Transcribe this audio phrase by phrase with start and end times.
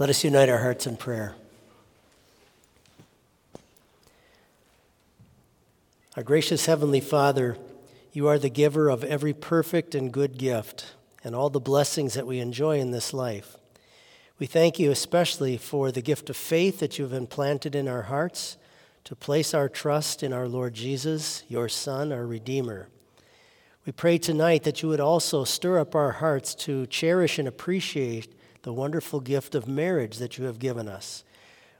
[0.00, 1.34] Let us unite our hearts in prayer.
[6.16, 7.58] Our gracious Heavenly Father,
[8.10, 12.26] you are the giver of every perfect and good gift and all the blessings that
[12.26, 13.58] we enjoy in this life.
[14.38, 18.04] We thank you especially for the gift of faith that you have implanted in our
[18.04, 18.56] hearts
[19.04, 22.88] to place our trust in our Lord Jesus, your Son, our Redeemer.
[23.84, 28.34] We pray tonight that you would also stir up our hearts to cherish and appreciate
[28.62, 31.24] the wonderful gift of marriage that you have given us.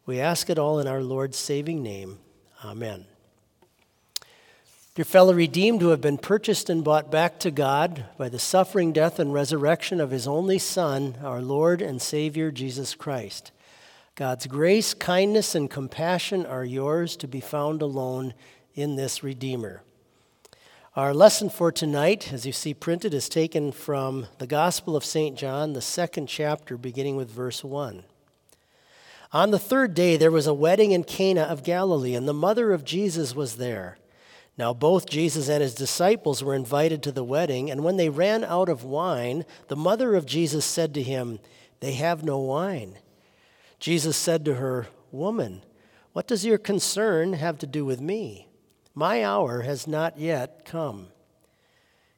[0.07, 2.19] We ask it all in our Lord's saving name.
[2.65, 3.07] Amen.
[4.95, 8.93] Dear fellow redeemed who have been purchased and bought back to God by the suffering,
[8.93, 13.53] death, and resurrection of his only Son, our Lord and Savior, Jesus Christ.
[14.17, 18.35] God's grace, kindness, and compassion are yours to be found alone
[18.75, 19.83] in this Redeemer.
[20.97, 25.39] Our lesson for tonight, as you see printed, is taken from the Gospel of St.
[25.39, 28.03] John, the second chapter, beginning with verse 1.
[29.33, 32.73] On the third day, there was a wedding in Cana of Galilee, and the mother
[32.73, 33.99] of Jesus was there.
[34.59, 38.43] Now, both Jesus and his disciples were invited to the wedding, and when they ran
[38.43, 41.39] out of wine, the mother of Jesus said to him,
[41.79, 42.99] They have no wine.
[43.79, 45.63] Jesus said to her, Woman,
[46.15, 48.49] what does your concern have to do with me?
[48.95, 51.09] My hour has not yet come.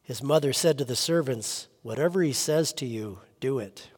[0.03, 3.89] His mother said to the servants, Whatever he says to you, do it.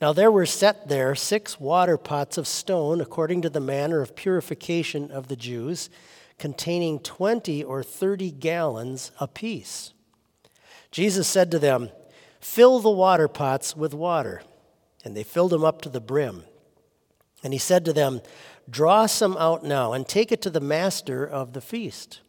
[0.00, 4.16] Now there were set there six water pots of stone, according to the manner of
[4.16, 5.90] purification of the Jews,
[6.38, 9.92] containing twenty or thirty gallons apiece.
[10.90, 11.90] Jesus said to them,
[12.40, 14.42] Fill the water pots with water.
[15.04, 16.44] And they filled them up to the brim.
[17.42, 18.20] And he said to them,
[18.70, 22.20] Draw some out now and take it to the master of the feast.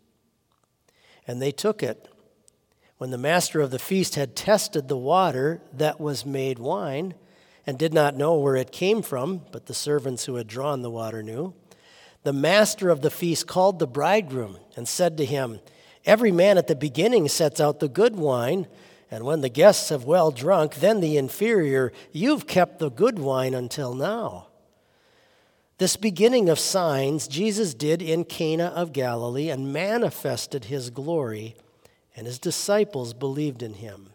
[1.28, 2.10] And they took it.
[2.98, 7.16] When the master of the feast had tested the water that was made wine,
[7.66, 10.90] and did not know where it came from, but the servants who had drawn the
[10.90, 11.54] water knew,
[12.24, 15.60] the master of the feast called the bridegroom and said to him,
[16.06, 18.68] Every man at the beginning sets out the good wine,
[19.10, 21.94] and when the guests have well drunk, then the inferior.
[22.12, 24.48] You've kept the good wine until now.
[25.80, 31.56] This beginning of signs Jesus did in Cana of Galilee and manifested his glory,
[32.16, 34.10] and his disciples believed in him.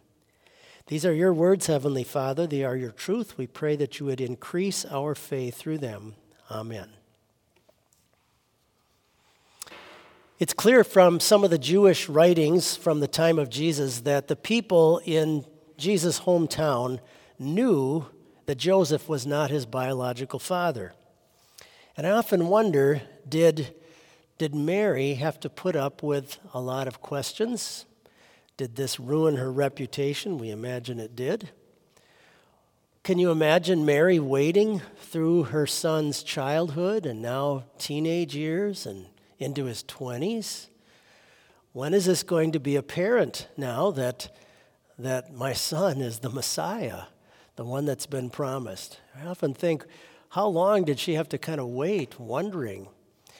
[0.87, 2.47] These are your words, Heavenly Father.
[2.47, 3.37] They are your truth.
[3.37, 6.15] We pray that you would increase our faith through them.
[6.50, 6.88] Amen.
[10.38, 14.37] It's clear from some of the Jewish writings from the time of Jesus that the
[14.37, 15.45] people in
[15.77, 17.00] Jesus' hometown
[17.38, 18.07] knew
[18.47, 20.95] that Joseph was not his biological father.
[21.99, 23.75] And I often wonder did,
[24.38, 27.87] did Mary have to put up with a lot of questions?
[28.57, 30.38] Did this ruin her reputation?
[30.38, 31.50] We imagine it did.
[33.02, 39.07] Can you imagine Mary waiting through her son's childhood and now teenage years and
[39.40, 40.69] into his 20s?
[41.73, 44.33] When is this going to be apparent now that,
[45.00, 47.05] that my son is the Messiah,
[47.57, 49.00] the one that's been promised?
[49.21, 49.85] I often think,
[50.30, 52.88] how long did she have to kind of wait, wondering?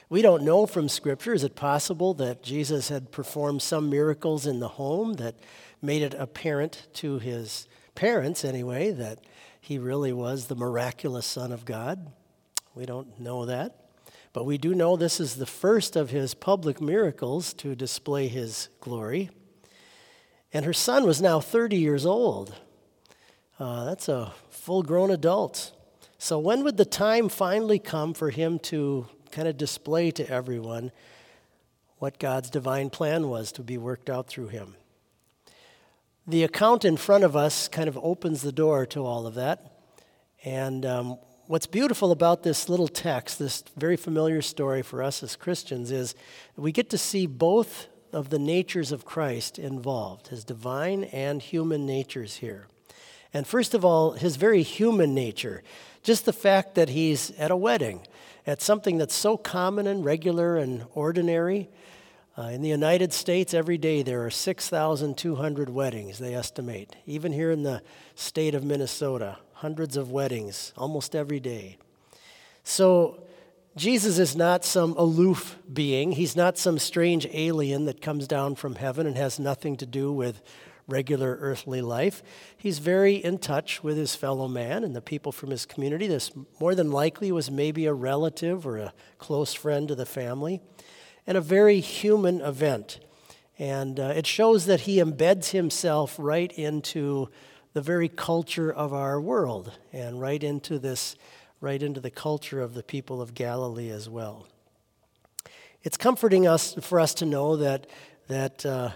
[0.09, 1.33] We don't know from Scripture.
[1.33, 5.35] Is it possible that Jesus had performed some miracles in the home that
[5.81, 9.19] made it apparent to his parents, anyway, that
[9.61, 12.11] he really was the miraculous Son of God?
[12.73, 13.75] We don't know that.
[14.33, 18.69] But we do know this is the first of his public miracles to display his
[18.79, 19.29] glory.
[20.53, 22.55] And her son was now 30 years old.
[23.59, 25.71] Uh, that's a full grown adult.
[26.21, 30.91] So, when would the time finally come for him to kind of display to everyone
[31.99, 34.75] what God's divine plan was to be worked out through him?
[36.27, 39.71] The account in front of us kind of opens the door to all of that.
[40.43, 45.37] And um, what's beautiful about this little text, this very familiar story for us as
[45.37, 46.15] Christians, is
[46.57, 51.85] we get to see both of the natures of Christ involved, his divine and human
[51.85, 52.67] natures here.
[53.33, 55.63] And first of all, his very human nature.
[56.03, 58.01] Just the fact that he's at a wedding,
[58.47, 61.69] at something that's so common and regular and ordinary.
[62.37, 66.95] Uh, in the United States, every day there are 6,200 weddings, they estimate.
[67.05, 67.81] Even here in the
[68.15, 71.77] state of Minnesota, hundreds of weddings almost every day.
[72.63, 73.23] So,
[73.75, 76.11] Jesus is not some aloof being.
[76.11, 80.11] He's not some strange alien that comes down from heaven and has nothing to do
[80.11, 80.41] with
[80.89, 82.21] regular earthly life.
[82.57, 86.07] He's very in touch with his fellow man and the people from his community.
[86.07, 90.61] This more than likely was maybe a relative or a close friend to the family,
[91.25, 92.99] and a very human event.
[93.57, 97.29] And uh, it shows that he embeds himself right into
[97.73, 101.15] the very culture of our world and right into this,
[101.61, 104.47] right into the culture of the people of Galilee as well.
[105.83, 107.87] It's comforting us for us to know that
[108.27, 108.91] that uh,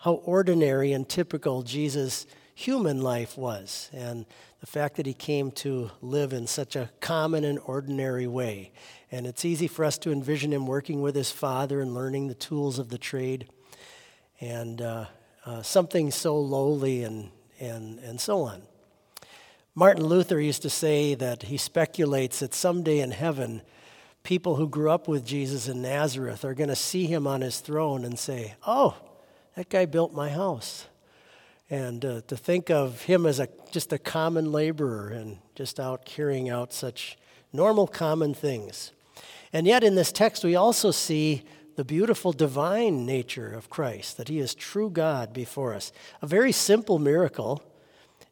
[0.00, 4.26] how ordinary and typical Jesus' human life was, and
[4.60, 8.72] the fact that he came to live in such a common and ordinary way.
[9.10, 12.34] And it's easy for us to envision him working with his father and learning the
[12.34, 13.48] tools of the trade,
[14.40, 15.06] and uh,
[15.46, 18.62] uh, something so lowly and, and, and so on.
[19.74, 23.62] Martin Luther used to say that he speculates that someday in heaven,
[24.24, 27.60] people who grew up with Jesus in Nazareth are going to see him on his
[27.60, 28.96] throne and say, Oh,
[29.58, 30.86] that guy built my house.
[31.68, 36.04] And uh, to think of him as a, just a common laborer and just out
[36.04, 37.18] carrying out such
[37.52, 38.92] normal, common things.
[39.52, 41.42] And yet, in this text, we also see
[41.74, 45.90] the beautiful divine nature of Christ, that he is true God before us.
[46.22, 47.60] A very simple miracle,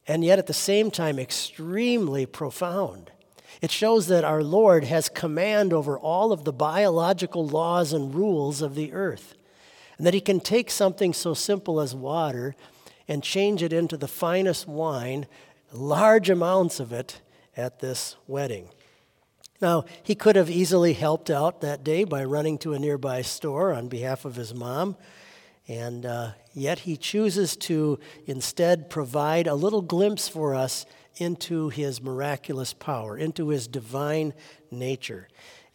[0.06, 3.10] and yet at the same time, extremely profound.
[3.60, 8.62] It shows that our Lord has command over all of the biological laws and rules
[8.62, 9.35] of the earth,
[9.96, 12.54] and that He can take something so simple as water
[13.08, 15.26] and change it into the finest wine,
[15.72, 17.20] large amounts of it,
[17.56, 18.68] at this wedding.
[19.60, 23.72] Now, he could have easily helped out that day by running to a nearby store
[23.72, 24.96] on behalf of his mom,
[25.66, 30.84] and uh, yet he chooses to instead provide a little glimpse for us
[31.16, 34.34] into his miraculous power, into his divine
[34.70, 35.28] nature,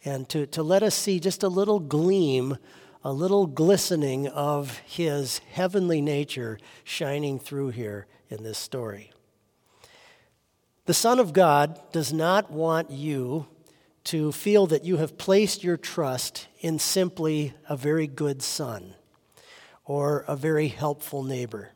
[0.04, 2.56] and to, to let us see just a little gleam,
[3.04, 9.12] a little glistening of his heavenly nature shining through here in this story.
[10.86, 13.46] The Son of God does not want you
[14.04, 18.94] to feel that you have placed your trust in simply a very good son
[19.84, 21.70] or a very helpful neighbor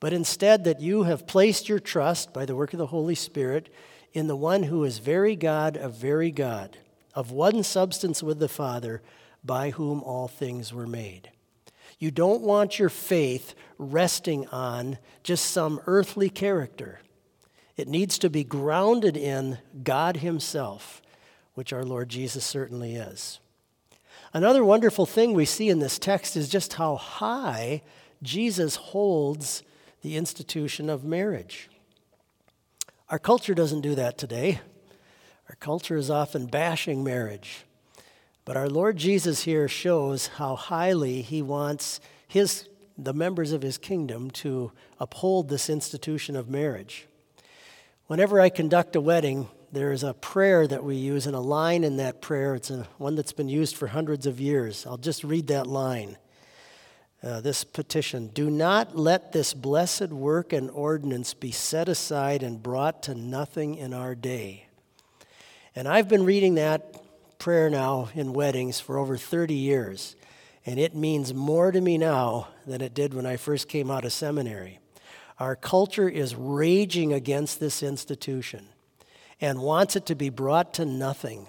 [0.00, 3.72] but instead that you have placed your trust by the work of the Holy Spirit
[4.12, 6.76] in the one who is very God of very God,
[7.14, 9.02] of one substance with the Father,
[9.46, 11.30] by whom all things were made.
[11.98, 17.00] You don't want your faith resting on just some earthly character.
[17.76, 21.00] It needs to be grounded in God Himself,
[21.54, 23.38] which our Lord Jesus certainly is.
[24.32, 27.82] Another wonderful thing we see in this text is just how high
[28.22, 29.62] Jesus holds
[30.02, 31.68] the institution of marriage.
[33.08, 34.60] Our culture doesn't do that today.
[35.48, 37.65] Our culture is often bashing marriage.
[38.46, 43.76] But our Lord Jesus here shows how highly he wants his, the members of his
[43.76, 47.08] kingdom to uphold this institution of marriage.
[48.06, 51.82] Whenever I conduct a wedding, there is a prayer that we use and a line
[51.82, 52.54] in that prayer.
[52.54, 54.86] It's a, one that's been used for hundreds of years.
[54.86, 56.16] I'll just read that line
[57.24, 62.62] uh, this petition Do not let this blessed work and ordinance be set aside and
[62.62, 64.68] brought to nothing in our day.
[65.74, 67.02] And I've been reading that
[67.38, 70.16] prayer now in weddings for over 30 years,
[70.64, 74.04] and it means more to me now than it did when I first came out
[74.04, 74.80] of seminary.
[75.38, 78.68] Our culture is raging against this institution
[79.40, 81.46] and wants it to be brought to nothing.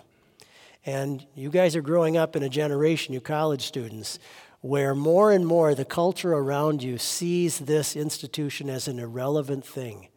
[0.86, 4.20] And you guys are growing up in a generation, you college students,
[4.62, 10.10] where more and more the culture around you sees this institution as an irrelevant thing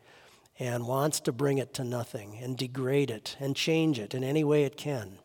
[0.58, 4.44] and wants to bring it to nothing and degrade it and change it in any
[4.44, 5.18] way it can.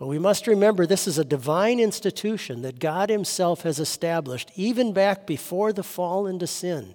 [0.00, 4.94] But we must remember this is a divine institution that God Himself has established even
[4.94, 6.94] back before the fall into sin,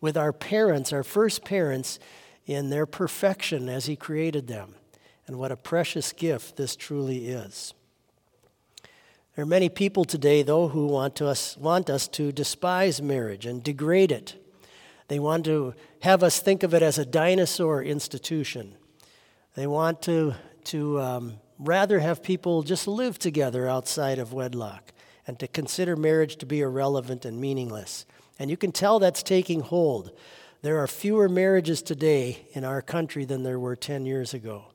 [0.00, 1.98] with our parents, our first parents,
[2.46, 4.74] in their perfection as He created them.
[5.26, 7.74] And what a precious gift this truly is.
[9.34, 13.62] There are many people today, though, who want, us, want us to despise marriage and
[13.62, 14.42] degrade it.
[15.08, 18.76] They want to have us think of it as a dinosaur institution.
[19.56, 24.92] They want to, to um, rather have people just live together outside of wedlock
[25.26, 28.06] and to consider marriage to be irrelevant and meaningless.
[28.38, 30.12] And you can tell that's taking hold.
[30.62, 34.66] There are fewer marriages today in our country than there were 10 years ago.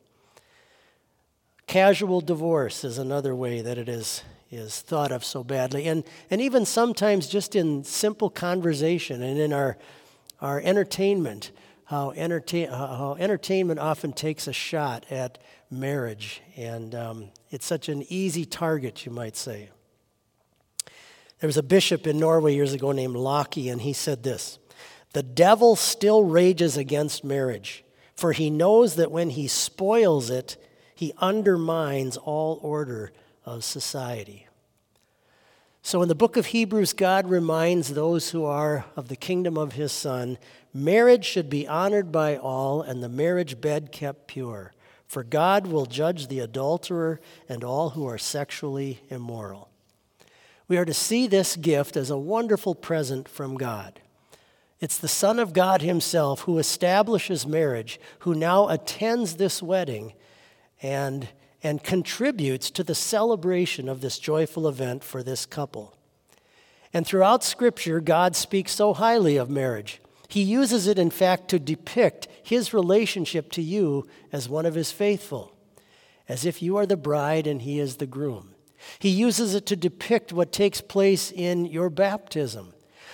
[1.67, 5.87] Casual divorce is another way that it is is thought of so badly.
[5.87, 9.77] And, and even sometimes just in simple conversation and in our,
[10.41, 11.51] our entertainment,
[11.85, 15.37] how, entertain, how entertainment often takes a shot at
[15.71, 16.41] marriage.
[16.55, 19.69] And um, it's such an easy target, you might say.
[21.39, 24.59] There was a bishop in Norway years ago named Locke, and he said this
[25.13, 27.83] The devil still rages against marriage,
[28.15, 30.57] for he knows that when he spoils it,
[30.93, 33.11] he undermines all order
[33.43, 34.47] of society.
[35.81, 39.73] So, in the book of Hebrews, God reminds those who are of the kingdom of
[39.73, 40.37] his Son
[40.73, 44.73] marriage should be honored by all and the marriage bed kept pure.
[45.11, 47.19] For God will judge the adulterer
[47.49, 49.67] and all who are sexually immoral.
[50.69, 53.99] We are to see this gift as a wonderful present from God.
[54.79, 60.13] It's the Son of God Himself who establishes marriage, who now attends this wedding
[60.81, 61.27] and,
[61.61, 65.93] and contributes to the celebration of this joyful event for this couple.
[66.93, 69.99] And throughout Scripture, God speaks so highly of marriage.
[70.29, 74.91] He uses it, in fact, to depict his relationship to you as one of his
[74.91, 75.55] faithful,
[76.27, 78.53] as if you are the bride and he is the groom.
[78.99, 82.73] He uses it to depict what takes place in your baptism,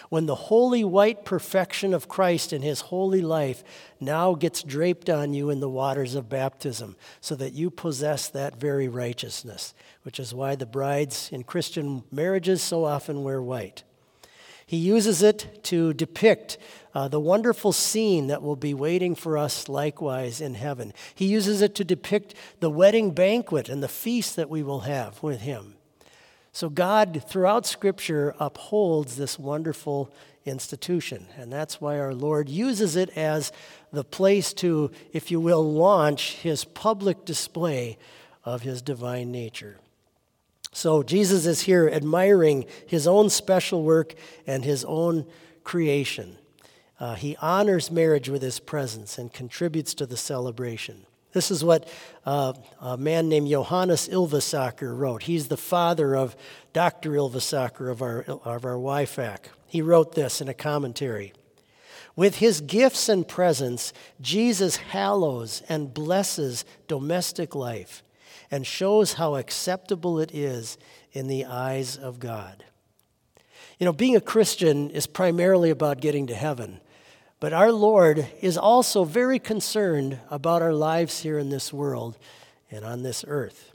[0.10, 3.64] when the holy white perfection of Christ in his holy life
[4.00, 8.60] now gets draped on you in the waters of baptism, so that you possess that
[8.60, 13.84] very righteousness, which is why the brides in Christian marriages so often wear white.
[14.68, 16.58] He uses it to depict
[16.94, 20.92] uh, the wonderful scene that will be waiting for us likewise in heaven.
[21.16, 25.24] He uses it to depict the wedding banquet and the feast that we will have
[25.24, 25.76] with Him.
[26.52, 31.28] So, God, throughout Scripture, upholds this wonderful institution.
[31.38, 33.54] And that's why our Lord uses it as
[33.94, 37.98] the place to, if you will, launch His public display
[38.44, 39.78] of His divine nature.
[40.72, 44.14] So Jesus is here admiring his own special work
[44.46, 45.26] and his own
[45.64, 46.38] creation.
[47.00, 51.06] Uh, he honors marriage with his presence and contributes to the celebration.
[51.34, 51.88] This is what
[52.26, 55.24] uh, a man named Johannes Ylvisaker wrote.
[55.24, 56.36] He's the father of
[56.74, 57.12] Dr.
[57.12, 59.40] Ylvisaker of our, of our YFAC.
[59.68, 61.34] He wrote this in a commentary.
[62.16, 68.02] With his gifts and presence, Jesus hallows and blesses domestic life
[68.50, 70.78] and shows how acceptable it is
[71.12, 72.64] in the eyes of God.
[73.80, 76.80] You know, being a Christian is primarily about getting to heaven,
[77.40, 82.18] but our Lord is also very concerned about our lives here in this world
[82.72, 83.72] and on this earth.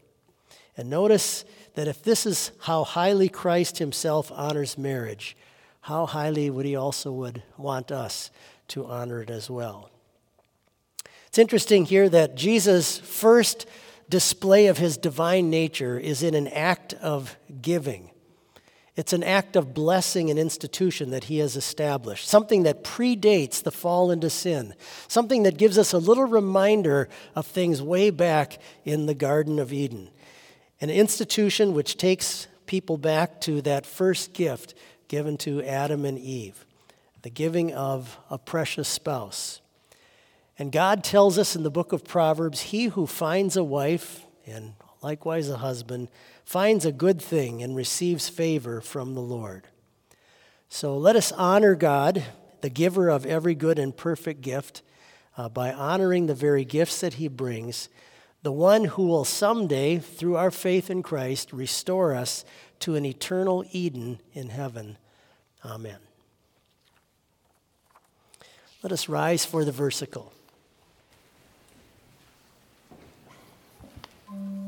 [0.76, 5.37] And notice that if this is how highly Christ himself honors marriage,
[5.82, 8.30] how highly would he also would want us
[8.68, 9.90] to honor it as well.
[11.26, 13.66] It's interesting here that Jesus first
[14.12, 18.11] display of his divine nature is in an act of giving.
[18.94, 23.70] It's an act of blessing an institution that he has established, something that predates the
[23.70, 24.75] fall into sin,
[25.09, 29.72] something that gives us a little reminder of things way back in the Garden of
[29.72, 30.11] Eden.
[30.83, 34.75] An institution which takes people back to that first gift
[35.09, 36.66] given to Adam and Eve
[37.22, 39.62] the giving of a precious spouse.
[40.62, 44.75] And God tells us in the book of Proverbs He who finds a wife, and
[45.03, 46.07] likewise a husband,
[46.44, 49.66] finds a good thing and receives favor from the Lord.
[50.68, 52.22] So let us honor God,
[52.61, 54.83] the giver of every good and perfect gift,
[55.37, 57.88] uh, by honoring the very gifts that He brings,
[58.44, 62.44] the one who will someday, through our faith in Christ, restore us
[62.79, 64.96] to an eternal Eden in heaven.
[65.64, 65.98] Amen.
[68.85, 70.31] Let us rise for the versicle.
[74.33, 74.62] Thank you.